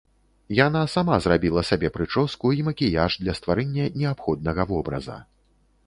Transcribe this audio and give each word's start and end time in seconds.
Яна 0.59 0.79
сама 0.93 1.17
зрабіла 1.25 1.61
сабе 1.69 1.93
прычоску 1.99 2.55
і 2.63 2.65
макіяж 2.71 3.21
для 3.23 3.39
стварэння 3.41 3.85
неабходнага 4.03 4.61
вобраза. 4.75 5.25